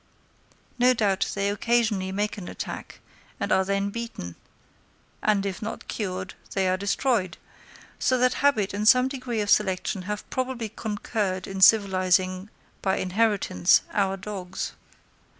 [0.79, 2.99] No doubt they occasionally do make an attack,
[3.39, 4.35] and are then beaten;
[5.21, 7.37] and if not cured, they are destroyed;
[7.99, 12.49] so that habit and some degree of selection have probably concurred in civilising
[12.81, 14.71] by inheritance our dogs.